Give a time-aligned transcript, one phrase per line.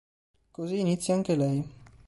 [0.49, 1.63] Così inizia anche lei.